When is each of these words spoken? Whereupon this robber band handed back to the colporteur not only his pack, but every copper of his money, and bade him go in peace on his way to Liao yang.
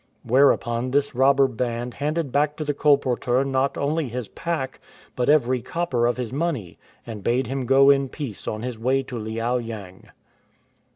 Whereupon 0.23 0.89
this 0.89 1.13
robber 1.13 1.47
band 1.47 1.93
handed 1.93 2.31
back 2.31 2.57
to 2.57 2.63
the 2.63 2.73
colporteur 2.73 3.43
not 3.45 3.77
only 3.77 4.09
his 4.09 4.29
pack, 4.29 4.79
but 5.15 5.29
every 5.29 5.61
copper 5.61 6.07
of 6.07 6.17
his 6.17 6.33
money, 6.33 6.79
and 7.05 7.23
bade 7.23 7.45
him 7.45 7.67
go 7.67 7.91
in 7.91 8.09
peace 8.09 8.47
on 8.47 8.63
his 8.63 8.79
way 8.79 9.03
to 9.03 9.19
Liao 9.19 9.57
yang. 9.57 10.09